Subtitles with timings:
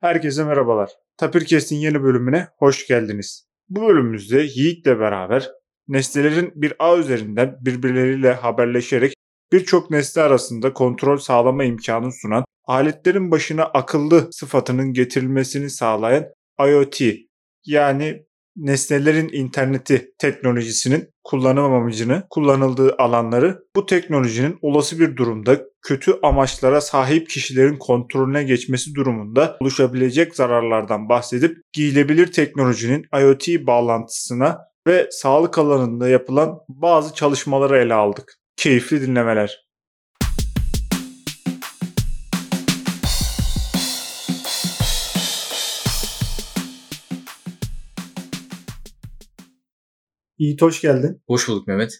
[0.00, 0.90] Herkese merhabalar.
[1.16, 3.48] Tapirkes'in yeni bölümüne hoş geldiniz.
[3.68, 5.50] Bu bölümümüzde Yiğit'le beraber
[5.88, 9.14] nesnelerin bir ağ üzerinden birbirleriyle haberleşerek
[9.52, 16.24] birçok nesne arasında kontrol sağlama imkanı sunan, aletlerin başına akıllı sıfatının getirilmesini sağlayan
[16.60, 17.00] IoT
[17.64, 18.26] yani
[18.60, 27.28] nesnelerin interneti teknolojisinin kullanım amacını, kullanıldığı alanları bu teknolojinin olası bir durumda kötü amaçlara sahip
[27.30, 36.58] kişilerin kontrolüne geçmesi durumunda oluşabilecek zararlardan bahsedip giyilebilir teknolojinin IoT bağlantısına ve sağlık alanında yapılan
[36.68, 38.34] bazı çalışmaları ele aldık.
[38.56, 39.69] Keyifli dinlemeler.
[50.40, 51.22] Yiğit hoş geldin.
[51.26, 51.98] Hoş bulduk Mehmet.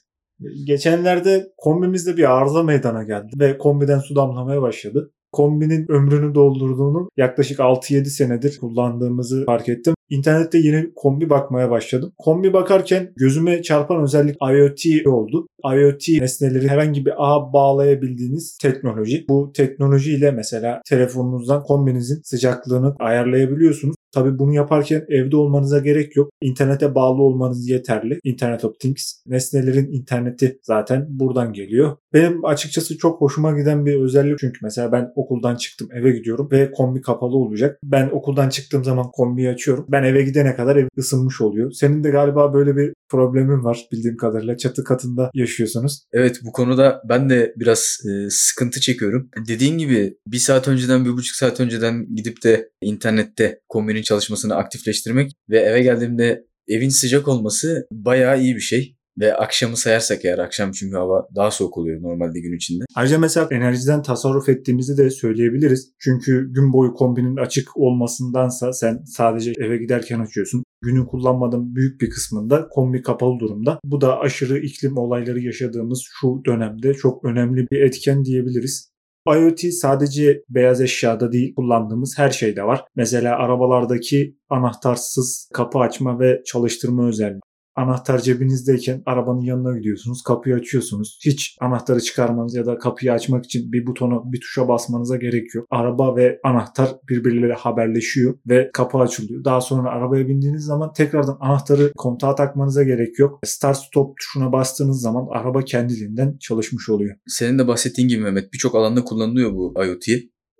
[0.65, 5.13] Geçenlerde kombimizde bir arıza meydana geldi ve kombiden su damlamaya başladı.
[5.33, 9.95] Kombinin ömrünü doldurduğunu yaklaşık 6-7 senedir kullandığımızı fark ettim.
[10.11, 12.13] İnternette yeni kombi bakmaya başladım.
[12.19, 15.47] Kombi bakarken gözüme çarpan özellik IoT oldu.
[15.75, 19.25] IoT nesneleri herhangi bir ağa bağlayabildiğiniz teknoloji.
[19.29, 23.97] Bu teknoloji ile mesela telefonunuzdan kombinizin sıcaklığını ayarlayabiliyorsunuz.
[24.13, 26.31] Tabii bunu yaparken evde olmanıza gerek yok.
[26.41, 28.21] İnternete bağlı olmanız yeterli.
[28.25, 29.15] Internet of Things.
[29.27, 31.97] Nesnelerin interneti zaten buradan geliyor.
[32.13, 36.71] Benim açıkçası çok hoşuma giden bir özellik çünkü mesela ben okuldan çıktım eve gidiyorum ve
[36.71, 37.79] kombi kapalı olacak.
[37.85, 39.87] Ben okuldan çıktığım zaman kombiyi açıyorum.
[39.89, 41.73] Ben eve gidene kadar ev ısınmış oluyor.
[41.73, 44.57] Senin de galiba böyle bir problemin var bildiğim kadarıyla.
[44.57, 46.03] Çatı katında yaşıyorsunuz.
[46.13, 49.31] Evet bu konuda ben de biraz e, sıkıntı çekiyorum.
[49.49, 55.33] Dediğin gibi bir saat önceden bir buçuk saat önceden gidip de internette kombinin çalışmasını aktifleştirmek
[55.51, 58.97] ve eve geldiğimde evin sıcak olması bayağı iyi bir şey.
[59.21, 62.85] Ve akşamı sayarsak eğer akşam çünkü hava daha soğuk oluyor normalde gün içinde.
[62.95, 65.93] Ayrıca mesela enerjiden tasarruf ettiğimizi de söyleyebiliriz.
[65.99, 70.65] Çünkü gün boyu kombinin açık olmasındansa sen sadece eve giderken açıyorsun.
[70.83, 73.81] Günün kullanmadığın büyük bir kısmında kombi kapalı durumda.
[73.85, 78.91] Bu da aşırı iklim olayları yaşadığımız şu dönemde çok önemli bir etken diyebiliriz.
[79.29, 82.85] IoT sadece beyaz eşyada değil kullandığımız her şeyde var.
[82.97, 87.41] Mesela arabalardaki anahtarsız kapı açma ve çalıştırma özelliği
[87.77, 90.23] anahtar cebinizdeyken arabanın yanına gidiyorsunuz.
[90.23, 91.19] Kapıyı açıyorsunuz.
[91.25, 95.67] Hiç anahtarı çıkarmanız ya da kapıyı açmak için bir butona, bir tuşa basmanıza gerek yok.
[95.71, 99.45] Araba ve anahtar birbirleriyle haberleşiyor ve kapı açılıyor.
[99.45, 103.41] Daha sonra arabaya bindiğiniz zaman tekrardan anahtarı kontağa takmanıza gerek yok.
[103.45, 107.17] Start stop tuşuna bastığınız zaman araba kendiliğinden çalışmış oluyor.
[107.27, 110.07] Senin de bahsettiğin gibi Mehmet birçok alanda kullanılıyor bu IoT.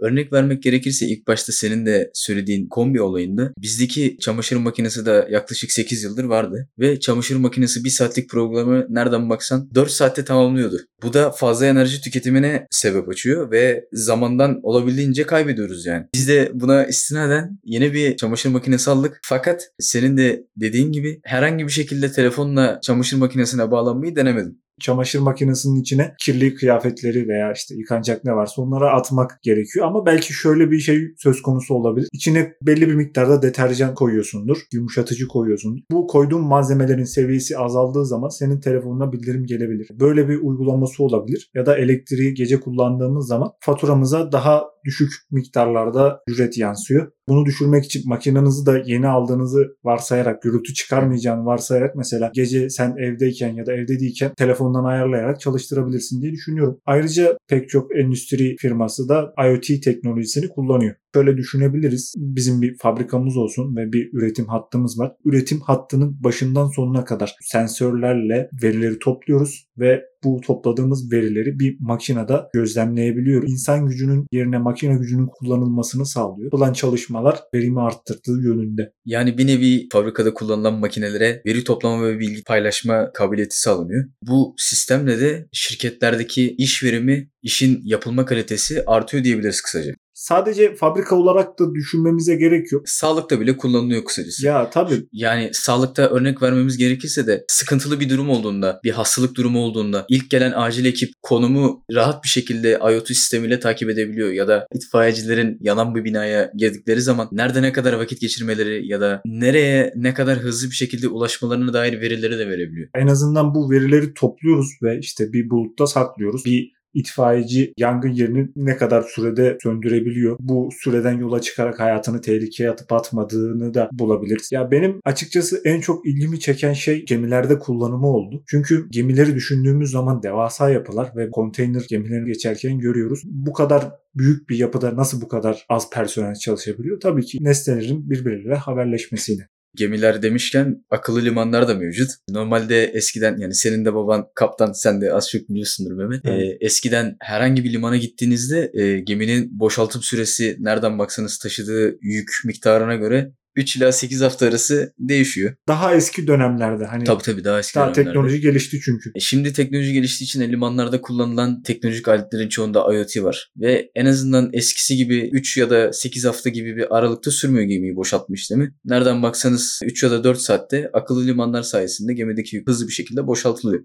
[0.01, 5.73] Örnek vermek gerekirse ilk başta senin de söylediğin kombi olayında bizdeki çamaşır makinesi de yaklaşık
[5.73, 6.69] 8 yıldır vardı.
[6.79, 10.81] Ve çamaşır makinesi bir saatlik programı nereden baksan 4 saatte tamamlıyordu.
[11.03, 16.07] Bu da fazla enerji tüketimine sebep açıyor ve zamandan olabildiğince kaybediyoruz yani.
[16.15, 19.21] Biz de buna istinaden yeni bir çamaşır makinesi aldık.
[19.23, 25.81] Fakat senin de dediğin gibi herhangi bir şekilde telefonla çamaşır makinesine bağlanmayı denemedim çamaşır makinesinin
[25.81, 29.87] içine kirli kıyafetleri veya işte yıkanacak ne varsa onlara atmak gerekiyor.
[29.87, 32.09] Ama belki şöyle bir şey söz konusu olabilir.
[32.13, 34.59] İçine belli bir miktarda deterjan koyuyorsundur.
[34.73, 35.85] Yumuşatıcı koyuyorsun.
[35.91, 39.89] Bu koyduğun malzemelerin seviyesi azaldığı zaman senin telefonuna bildirim gelebilir.
[40.01, 41.51] Böyle bir uygulaması olabilir.
[41.55, 47.13] Ya da elektriği gece kullandığımız zaman faturamıza daha düşük miktarlarda ücret yansıyor.
[47.29, 53.55] Bunu düşürmek için makinenizi de yeni aldığınızı varsayarak, gürültü çıkarmayacağını varsayarak mesela gece sen evdeyken
[53.55, 56.81] ya da evde değilken telefondan ayarlayarak çalıştırabilirsin diye düşünüyorum.
[56.87, 60.95] Ayrıca pek çok endüstri firması da IoT teknolojisini kullanıyor.
[61.15, 62.15] Şöyle düşünebiliriz.
[62.17, 65.13] Bizim bir fabrikamız olsun ve bir üretim hattımız var.
[65.25, 73.43] Üretim hattının başından sonuna kadar sensörlerle verileri topluyoruz ve bu topladığımız verileri bir makinede gözlemleyebiliyor.
[73.49, 76.45] İnsan gücünün yerine makine gücünün kullanılmasını sağlıyor.
[76.45, 78.93] Yapılan çalışmalar verimi arttırdığı yönünde.
[79.05, 84.05] Yani bir nevi fabrikada kullanılan makinelere veri toplama ve bilgi paylaşma kabiliyeti sağlanıyor.
[84.29, 91.59] Bu sistemle de şirketlerdeki iş verimi, işin yapılma kalitesi artıyor diyebiliriz kısaca sadece fabrika olarak
[91.59, 92.89] da düşünmemize gerek yok.
[92.89, 94.47] Sağlıkta bile kullanılıyor kısacası.
[94.47, 95.07] Ya tabii.
[95.13, 100.31] Yani sağlıkta örnek vermemiz gerekirse de sıkıntılı bir durum olduğunda, bir hastalık durumu olduğunda ilk
[100.31, 105.95] gelen acil ekip konumu rahat bir şekilde IoT sistemiyle takip edebiliyor ya da itfaiyecilerin yanan
[105.95, 110.71] bir binaya girdikleri zaman nerede ne kadar vakit geçirmeleri ya da nereye ne kadar hızlı
[110.71, 112.89] bir şekilde ulaşmalarına dair verileri de verebiliyor.
[112.95, 116.45] En azından bu verileri topluyoruz ve işte bir bulutta saklıyoruz.
[116.45, 120.37] Bir itfaiyeci yangın yerini ne kadar sürede söndürebiliyor?
[120.41, 124.53] Bu süreden yola çıkarak hayatını tehlikeye atıp atmadığını da bulabiliriz.
[124.53, 128.43] Ya benim açıkçası en çok ilgimi çeken şey gemilerde kullanımı oldu.
[128.47, 133.23] Çünkü gemileri düşündüğümüz zaman devasa yapılar ve konteyner gemilerini geçerken görüyoruz.
[133.25, 137.01] Bu kadar büyük bir yapıda nasıl bu kadar az personel çalışabiliyor?
[137.01, 139.49] Tabii ki nesnelerin birbirleriyle haberleşmesiyle.
[139.75, 142.11] Gemiler demişken akıllı limanlar da mevcut.
[142.29, 146.21] Normalde eskiden yani senin de baban kaptan sen de az çok biliyorsundur Mehmet.
[146.25, 146.43] Evet.
[146.43, 152.95] Ee, eskiden herhangi bir limana gittiğinizde e, geminin boşaltım süresi nereden baksanız taşıdığı yük miktarına
[152.95, 155.55] göre 3 ila 8 hafta arası değişiyor.
[155.69, 158.05] Daha eski dönemlerde hani Tabii tabii daha eski daha dönemlerde.
[158.09, 159.11] teknoloji gelişti çünkü.
[159.15, 163.51] E, Şimdi teknoloji geliştiği için limanlarda kullanılan teknolojik aletlerin çoğunda IoT var.
[163.57, 167.97] Ve en azından eskisi gibi 3 ya da 8 hafta gibi bir aralıkta sürmüyor gemiyi
[167.97, 168.75] boşaltma işlemi.
[168.85, 173.85] Nereden baksanız 3 ya da 4 saatte akıllı limanlar sayesinde gemideki hızlı bir şekilde boşaltılıyor.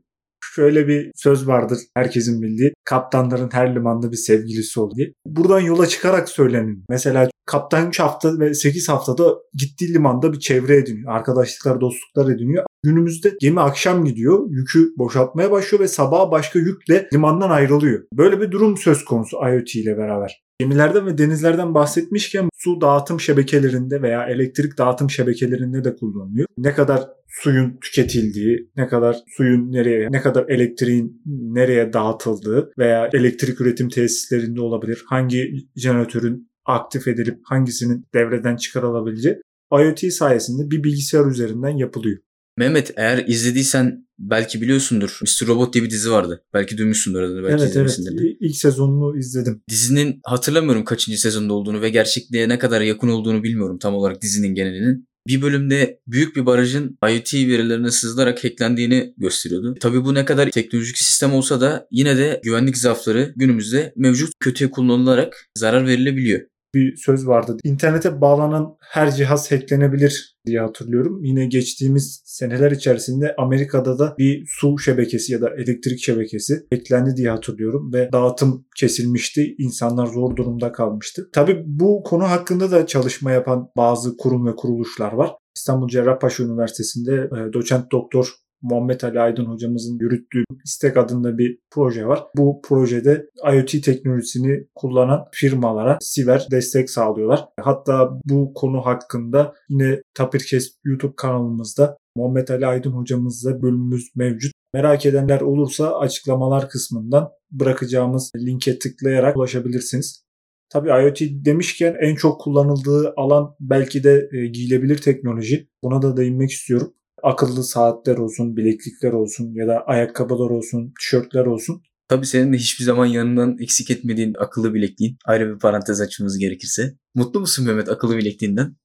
[0.54, 2.74] Şöyle bir söz vardır herkesin bildiği.
[2.84, 5.14] Kaptanların her limanda bir sevgilisi olur diye.
[5.26, 6.84] Buradan yola çıkarak söylenin.
[6.90, 11.16] Mesela kaptan 3 hafta ve 8 haftada gittiği limanda bir çevre ediniyor.
[11.16, 12.66] Arkadaşlıklar, dostluklar ediniyor.
[12.84, 14.40] Günümüzde gemi akşam gidiyor.
[14.50, 18.04] Yükü boşaltmaya başlıyor ve sabaha başka yükle limandan ayrılıyor.
[18.14, 20.45] Böyle bir durum söz konusu IoT ile beraber.
[20.60, 26.48] Gemilerden ve denizlerden bahsetmişken su dağıtım şebekelerinde veya elektrik dağıtım şebekelerinde de kullanılıyor.
[26.58, 33.62] Ne kadar suyun tüketildiği, ne kadar suyun nereye, ne kadar elektriğin nereye dağıtıldığı veya elektrik
[33.62, 35.04] üretim tesislerinde olabilir.
[35.08, 39.42] Hangi jeneratörün aktif edilip hangisinin devreden çıkarılabileceği
[39.72, 42.18] IoT sayesinde bir bilgisayar üzerinden yapılıyor.
[42.58, 45.20] Mehmet eğer izlediysen belki biliyorsundur.
[45.22, 45.48] Mr.
[45.48, 46.44] Robot diye bir dizi vardı.
[46.54, 48.38] Belki duymuşsundur adını belki evet evet izlemişsindir de.
[48.40, 49.62] ilk sezonunu izledim.
[49.70, 54.56] Dizinin hatırlamıyorum kaçıncı sezonda olduğunu ve gerçekliğe ne kadar yakın olduğunu bilmiyorum tam olarak dizinin
[54.56, 55.08] genelinin.
[55.28, 59.76] Bir bölümde büyük bir barajın IoT verilerine sızılarak hacklendiğini gösteriyordu.
[59.80, 64.72] Tabii bu ne kadar teknolojik sistem olsa da yine de güvenlik zaafları günümüzde mevcut kötüye
[64.72, 66.42] kullanılarak zarar verilebiliyor.
[66.76, 67.58] Bir söz vardı.
[67.64, 71.24] İnternete bağlanan her cihaz hacklenebilir diye hatırlıyorum.
[71.24, 77.30] Yine geçtiğimiz seneler içerisinde Amerika'da da bir su şebekesi ya da elektrik şebekesi hacklendi diye
[77.30, 79.56] hatırlıyorum ve dağıtım kesilmişti.
[79.58, 81.30] İnsanlar zor durumda kalmıştı.
[81.34, 85.32] Tabii bu konu hakkında da çalışma yapan bazı kurum ve kuruluşlar var.
[85.56, 88.34] İstanbul Cerrahpaşa Üniversitesi'nde e, doçent doktor
[88.70, 92.24] Muhammed Ali Aydın hocamızın yürüttüğü İstek adında bir proje var.
[92.38, 97.46] Bu projede IoT teknolojisini kullanan firmalara siber destek sağlıyorlar.
[97.62, 104.52] Hatta bu konu hakkında yine Tapirkes YouTube kanalımızda Muhammed Ali Aydın hocamızla bölümümüz mevcut.
[104.74, 110.26] Merak edenler olursa açıklamalar kısmından bırakacağımız linke tıklayarak ulaşabilirsiniz.
[110.70, 115.68] Tabii IoT demişken en çok kullanıldığı alan belki de e, giyilebilir teknoloji.
[115.84, 116.94] Buna da değinmek istiyorum
[117.26, 121.82] akıllı saatler olsun, bileklikler olsun ya da ayakkabılar olsun, tişörtler olsun.
[122.08, 125.18] Tabii senin de hiçbir zaman yanından eksik etmediğin akıllı bilekliğin.
[125.26, 126.96] Ayrı bir parantez açmamız gerekirse.
[127.16, 128.76] Mutlu musun Mehmet akıllı bilekliğinden?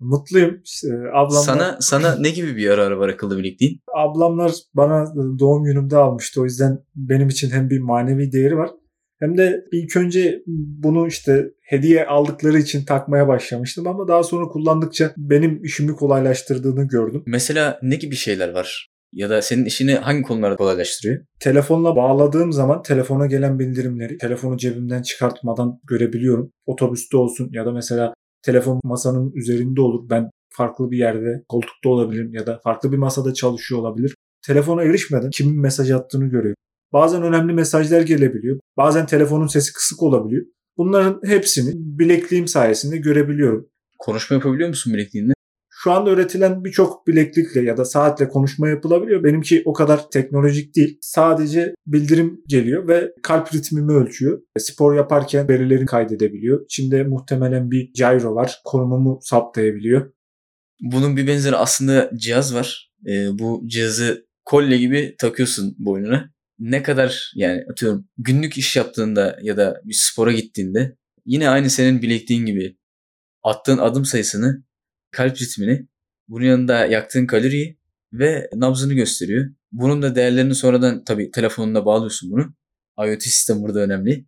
[0.00, 0.60] Mutluyum.
[0.64, 3.80] İşte ablamlar, Sana sana ne gibi bir yararı var akıllı bilekliğin?
[3.96, 6.40] ablamlar bana doğum günümde almıştı.
[6.40, 8.70] O yüzden benim için hem bir manevi değeri var
[9.22, 15.12] hem de ilk önce bunu işte hediye aldıkları için takmaya başlamıştım ama daha sonra kullandıkça
[15.16, 17.22] benim işimi kolaylaştırdığını gördüm.
[17.26, 18.88] Mesela ne gibi şeyler var?
[19.12, 21.24] Ya da senin işini hangi konularda kolaylaştırıyor?
[21.40, 26.52] Telefonla bağladığım zaman telefona gelen bildirimleri telefonu cebimden çıkartmadan görebiliyorum.
[26.66, 30.10] Otobüste olsun ya da mesela telefon masanın üzerinde olur.
[30.10, 34.14] Ben farklı bir yerde koltukta olabilirim ya da farklı bir masada çalışıyor olabilir.
[34.46, 36.56] Telefona erişmeden kimin mesaj attığını görüyorum.
[36.92, 38.58] Bazen önemli mesajlar gelebiliyor.
[38.76, 40.46] Bazen telefonun sesi kısık olabiliyor.
[40.76, 43.68] Bunların hepsini bilekliğim sayesinde görebiliyorum.
[43.98, 45.32] Konuşma yapabiliyor musun bilekliğinle?
[45.70, 49.24] Şu anda üretilen birçok bileklikle ya da saatle konuşma yapılabiliyor.
[49.24, 50.98] Benimki o kadar teknolojik değil.
[51.00, 54.40] Sadece bildirim geliyor ve kalp ritmimi ölçüyor.
[54.58, 56.64] Spor yaparken verilerini kaydedebiliyor.
[56.64, 58.60] İçinde muhtemelen bir gyro var.
[58.64, 60.12] Konumumu saptayabiliyor.
[60.80, 62.92] Bunun bir benzeri aslında cihaz var.
[63.06, 66.31] Ee, bu cihazı kolye gibi takıyorsun boynuna.
[66.58, 72.02] Ne kadar yani atıyorum günlük iş yaptığında ya da bir spora gittiğinde yine aynı senin
[72.02, 72.78] bilekliğin gibi
[73.42, 74.64] attığın adım sayısını,
[75.10, 75.88] kalp ritmini,
[76.28, 77.78] bunun yanında yaktığın kaloriyi
[78.12, 79.46] ve nabzını gösteriyor.
[79.72, 82.54] Bunun da değerlerini sonradan tabii telefonuna bağlıyorsun bunu.
[83.06, 84.26] IoT sistem burada önemli.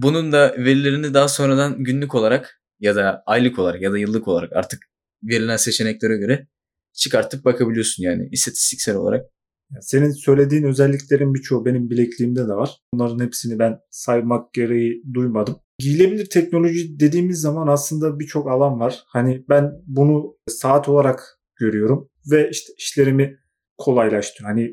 [0.00, 4.52] Bunun da verilerini daha sonradan günlük olarak ya da aylık olarak ya da yıllık olarak
[4.52, 4.82] artık
[5.22, 6.48] verilen seçeneklere göre
[6.92, 9.26] çıkartıp bakabiliyorsun yani istatistiksel olarak.
[9.80, 12.78] Senin söylediğin özelliklerin birçoğu benim bilekliğimde de var.
[12.94, 15.56] Bunların hepsini ben saymak gereği duymadım.
[15.78, 19.04] Giyilebilir teknoloji dediğimiz zaman aslında birçok alan var.
[19.06, 23.38] Hani ben bunu saat olarak görüyorum ve işte işlerimi
[23.78, 24.50] kolaylaştırıyor.
[24.50, 24.64] Hani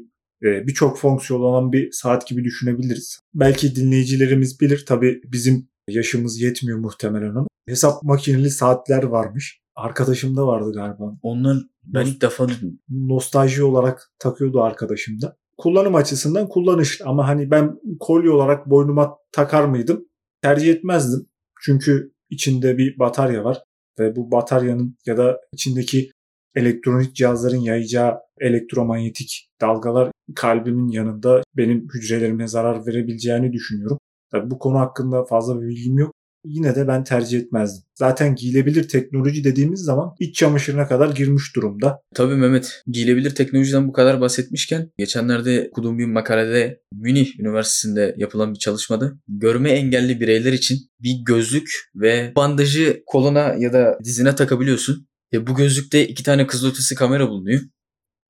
[0.43, 3.19] e, birçok fonksiyon olan bir saat gibi düşünebiliriz.
[3.33, 4.85] Belki dinleyicilerimiz bilir.
[4.87, 9.60] Tabii bizim yaşımız yetmiyor muhtemelen ama hesap makineli saatler varmış.
[9.75, 11.17] Arkadaşımda vardı galiba.
[11.21, 12.79] Onlar ben ilk defa duydum.
[12.89, 15.37] Nostalji olarak takıyordu arkadaşım da.
[15.57, 20.05] Kullanım açısından kullanışlı ama hani ben kolye olarak boynuma takar mıydım?
[20.41, 21.27] Tercih etmezdim.
[21.61, 23.63] Çünkü içinde bir batarya var
[23.99, 26.11] ve bu bataryanın ya da içindeki
[26.55, 33.97] elektronik cihazların yayacağı elektromanyetik dalgalar kalbimin yanında benim hücrelerime zarar verebileceğini düşünüyorum.
[34.31, 36.13] Tabii bu konu hakkında fazla bir bilgim yok.
[36.45, 37.83] Yine de ben tercih etmezdim.
[37.95, 42.01] Zaten giyilebilir teknoloji dediğimiz zaman iç çamaşırına kadar girmiş durumda.
[42.15, 48.59] Tabii Mehmet, giyilebilir teknolojiden bu kadar bahsetmişken geçenlerde okuduğum bir makalede Münih Üniversitesi'nde yapılan bir
[48.59, 55.07] çalışmada görme engelli bireyler için bir gözlük ve bandajı koluna ya da dizine takabiliyorsun.
[55.33, 57.61] Ve bu gözlükte iki tane kızılötesi kamera bulunuyor.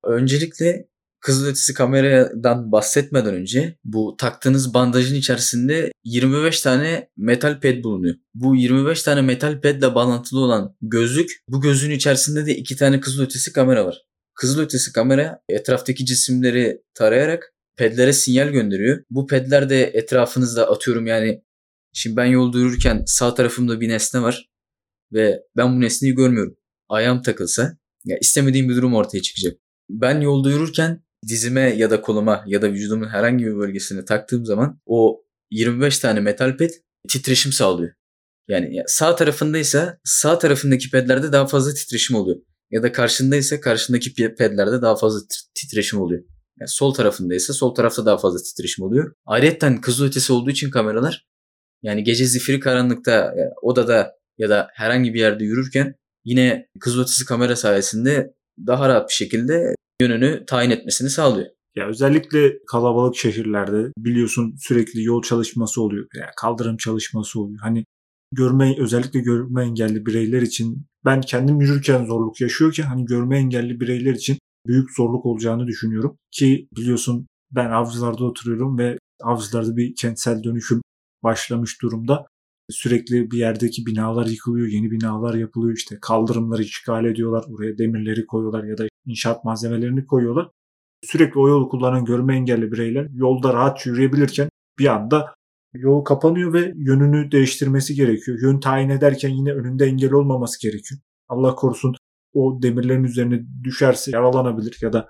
[0.04, 0.88] Öncelikle
[1.22, 8.16] kızılötesi kameradan bahsetmeden önce bu taktığınız bandajın içerisinde 25 tane metal ped bulunuyor.
[8.34, 13.54] Bu 25 tane metal pedle bağlantılı olan gözlük bu gözlüğün içerisinde de iki tane kızılötesi
[13.54, 14.02] kamera var.
[14.34, 19.04] Kızılötesi kamera etraftaki cisimleri tarayarak pedlere sinyal gönderiyor.
[19.10, 21.44] Bu pedler de etrafınızda atıyorum yani
[21.94, 24.50] şimdi ben yolda yürürken sağ tarafımda bir nesne var
[25.14, 26.58] ve ben bu nesneyi görmüyorum.
[26.90, 29.58] Ayağım takılsa ya istemediğim bir durum ortaya çıkacak.
[29.90, 34.80] Ben yolda yürürken dizime ya da koluma ya da vücudumun herhangi bir bölgesine taktığım zaman
[34.86, 36.72] o 25 tane metal ped
[37.10, 37.94] titreşim sağlıyor.
[38.48, 42.38] Yani sağ tarafındaysa sağ tarafındaki pedlerde daha fazla titreşim oluyor.
[42.72, 45.20] Ya da karşındaysa karşındaki pedlerde daha fazla
[45.56, 46.24] titreşim oluyor.
[46.60, 49.14] Yani sol tarafındaysa sol tarafta daha fazla titreşim oluyor.
[49.26, 51.26] Ayrıca kızıl ötesi olduğu için kameralar
[51.84, 57.26] yani gece zifiri karanlıkta yani odada ya da herhangi bir yerde yürürken yine kızıl ötesi
[57.26, 58.34] kamera sayesinde
[58.68, 61.48] daha rahat bir şekilde yönünü tayin etmesini sağlıyor.
[61.76, 66.08] Ya özellikle kalabalık şehirlerde biliyorsun sürekli yol çalışması oluyor.
[66.16, 67.60] Yani kaldırım çalışması oluyor.
[67.62, 67.86] Hani
[68.32, 74.14] görme özellikle görme engelli bireyler için ben kendim yürürken zorluk yaşıyorken hani görme engelli bireyler
[74.14, 76.18] için büyük zorluk olacağını düşünüyorum.
[76.32, 80.82] Ki biliyorsun ben Avcılar'da oturuyorum ve Avcılar'da bir kentsel dönüşüm
[81.24, 82.28] başlamış durumda.
[82.72, 85.78] Sürekli bir yerdeki binalar yıkılıyor, yeni binalar yapılıyor.
[85.78, 90.50] İşte kaldırımları işgal ediyorlar, oraya demirleri koyuyorlar ya da inşaat malzemelerini koyuyorlar.
[91.04, 94.50] Sürekli o yolu kullanan görme engelli bireyler yolda rahat yürüyebilirken
[94.80, 95.34] bir anda
[95.74, 98.38] yol kapanıyor ve yönünü değiştirmesi gerekiyor.
[98.42, 101.02] Yön tayin ederken yine önünde engel olmaması gerekiyor.
[101.30, 101.96] Allah korusun
[102.34, 105.10] o demirlerin üzerine düşerse yaralanabilir ya da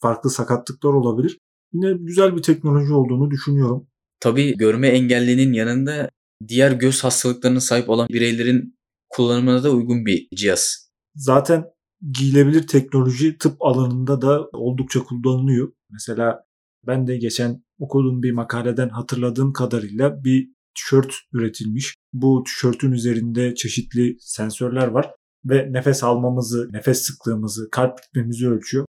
[0.00, 1.38] farklı sakatlıklar olabilir.
[1.72, 3.86] Yine güzel bir teknoloji olduğunu düşünüyorum.
[4.20, 6.10] Tabii görme engellinin yanında
[6.48, 10.90] diğer göz hastalıklarına sahip olan bireylerin kullanımına da uygun bir cihaz.
[11.14, 11.64] Zaten
[12.12, 15.72] giyilebilir teknoloji tıp alanında da oldukça kullanılıyor.
[15.90, 16.44] Mesela
[16.86, 21.94] ben de geçen okuduğum bir makaleden hatırladığım kadarıyla bir tişört üretilmiş.
[22.12, 25.10] Bu tişörtün üzerinde çeşitli sensörler var
[25.44, 28.86] ve nefes almamızı, nefes sıklığımızı, kalp ritmimizi ölçüyor.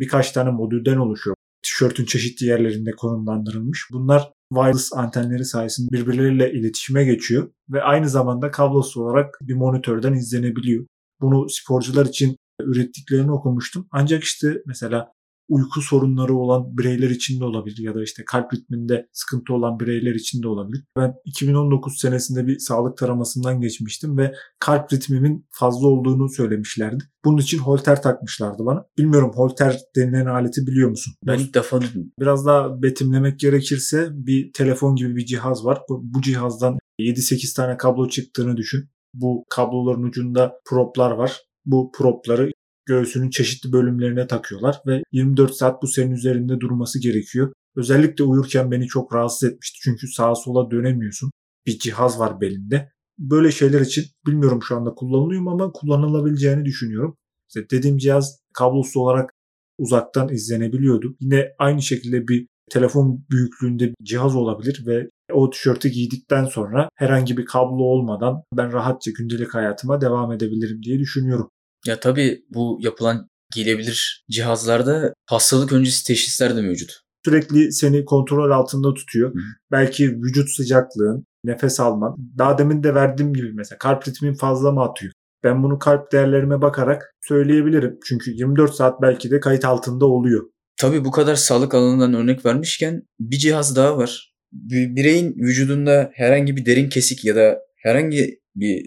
[0.00, 1.36] Birkaç tane modülden oluşuyor.
[1.62, 3.88] Tişörtün çeşitli yerlerinde konumlandırılmış.
[3.92, 10.86] Bunlar wireless antenleri sayesinde birbirleriyle iletişime geçiyor ve aynı zamanda kablosuz olarak bir monitörden izlenebiliyor.
[11.20, 13.88] Bunu sporcular için ürettiklerini okumuştum.
[13.90, 15.12] Ancak işte mesela
[15.48, 20.14] uyku sorunları olan bireyler için de olabilir ya da işte kalp ritminde sıkıntı olan bireyler
[20.14, 20.84] için de olabilir.
[20.96, 27.04] Ben 2019 senesinde bir sağlık taramasından geçmiştim ve kalp ritmimin fazla olduğunu söylemişlerdi.
[27.24, 28.84] Bunun için holter takmışlardı bana.
[28.98, 31.14] Bilmiyorum holter denilen aleti biliyor musun?
[31.26, 32.12] Ben ilk defa duydum.
[32.20, 35.78] Biraz daha betimlemek gerekirse bir telefon gibi bir cihaz var.
[35.88, 38.88] Bu, bu cihazdan 7-8 tane kablo çıktığını düşün.
[39.14, 41.42] Bu kabloların ucunda proplar var.
[41.66, 42.50] Bu propları
[42.86, 47.52] göğsünün çeşitli bölümlerine takıyorlar ve 24 saat bu senin üzerinde durması gerekiyor.
[47.76, 51.30] Özellikle uyurken beni çok rahatsız etmişti çünkü sağa sola dönemiyorsun.
[51.66, 52.92] Bir cihaz var belinde.
[53.18, 57.16] Böyle şeyler için bilmiyorum şu anda kullanılıyor mu ama kullanılabileceğini düşünüyorum.
[57.48, 59.30] İşte dediğim cihaz kablosuz olarak
[59.78, 61.16] uzaktan izlenebiliyordu.
[61.20, 67.36] Yine aynı şekilde bir telefon büyüklüğünde bir cihaz olabilir ve o tişörtü giydikten sonra herhangi
[67.36, 71.50] bir kablo olmadan ben rahatça gündelik hayatıma devam edebilirim diye düşünüyorum.
[71.86, 77.00] Ya tabii bu yapılan giyilebilir cihazlarda hastalık öncesi teşhisler de mevcut.
[77.24, 79.34] Sürekli seni kontrol altında tutuyor.
[79.34, 79.38] Hı.
[79.72, 82.16] Belki vücut sıcaklığın, nefes alman.
[82.38, 85.12] Daha demin de verdiğim gibi mesela kalp ritmin fazla mı atıyor?
[85.44, 87.98] Ben bunu kalp değerlerime bakarak söyleyebilirim.
[88.04, 90.44] Çünkü 24 saat belki de kayıt altında oluyor.
[90.76, 94.32] Tabii bu kadar sağlık alanından örnek vermişken bir cihaz daha var.
[94.52, 98.86] Bir bireyin vücudunda herhangi bir derin kesik ya da herhangi bir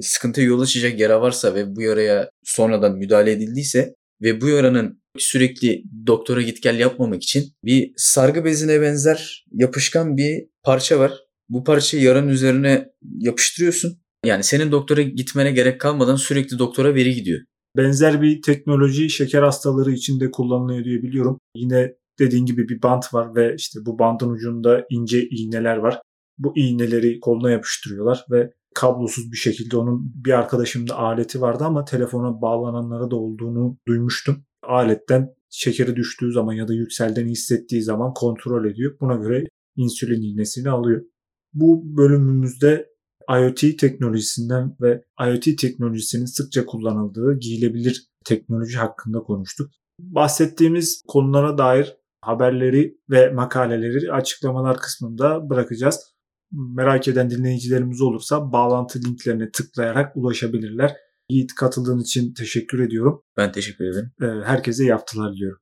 [0.00, 5.82] sıkıntıya yol açacak yara varsa ve bu yaraya sonradan müdahale edildiyse ve bu yaranın sürekli
[6.06, 11.12] doktora git gel yapmamak için bir sargı bezine benzer yapışkan bir parça var.
[11.48, 12.88] Bu parçayı yaranın üzerine
[13.18, 13.98] yapıştırıyorsun.
[14.24, 17.40] Yani senin doktora gitmene gerek kalmadan sürekli doktora veri gidiyor.
[17.76, 21.38] Benzer bir teknoloji şeker hastaları için de kullanılıyor diye biliyorum.
[21.54, 26.00] Yine dediğin gibi bir bant var ve işte bu bandın ucunda ince iğneler var.
[26.38, 32.42] Bu iğneleri koluna yapıştırıyorlar ve kablosuz bir şekilde onun bir arkadaşımda aleti vardı ama telefona
[32.42, 34.44] bağlananlara da olduğunu duymuştum.
[34.62, 38.96] Aletten şekeri düştüğü zaman ya da yükseldiğini hissettiği zaman kontrol ediyor.
[39.00, 39.44] Buna göre
[39.76, 41.02] insülin iğnesini alıyor.
[41.52, 42.88] Bu bölümümüzde
[43.30, 49.70] IoT teknolojisinden ve IoT teknolojisinin sıkça kullanıldığı giyilebilir teknoloji hakkında konuştuk.
[50.00, 56.17] Bahsettiğimiz konulara dair haberleri ve makaleleri açıklamalar kısmında bırakacağız.
[56.52, 60.96] Merak eden dinleyicilerimiz olursa bağlantı linklerine tıklayarak ulaşabilirler.
[61.30, 63.22] Yiğit katıldığın için teşekkür ediyorum.
[63.36, 64.10] Ben teşekkür ederim.
[64.44, 65.58] Herkese yaptılar diyorum.